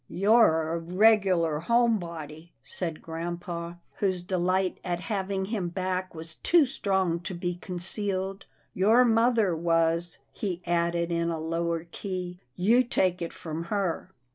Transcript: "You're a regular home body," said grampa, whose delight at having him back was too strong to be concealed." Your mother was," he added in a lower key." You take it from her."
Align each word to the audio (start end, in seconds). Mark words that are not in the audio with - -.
"You're 0.23 0.73
a 0.73 0.79
regular 0.79 1.59
home 1.59 1.99
body," 1.99 2.53
said 2.63 3.03
grampa, 3.03 3.77
whose 3.97 4.23
delight 4.23 4.79
at 4.83 4.99
having 5.01 5.45
him 5.45 5.69
back 5.69 6.15
was 6.15 6.33
too 6.41 6.65
strong 6.65 7.19
to 7.19 7.35
be 7.35 7.53
concealed." 7.61 8.47
Your 8.83 9.05
mother 9.05 9.55
was," 9.55 10.17
he 10.33 10.63
added 10.65 11.11
in 11.11 11.29
a 11.29 11.39
lower 11.39 11.83
key." 11.83 12.39
You 12.67 12.83
take 12.83 13.21
it 13.21 13.31
from 13.31 13.65
her." 13.65 14.09